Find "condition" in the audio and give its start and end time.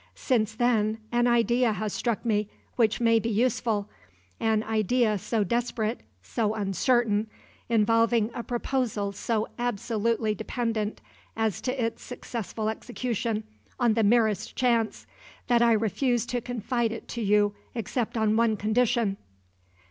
18.57-19.17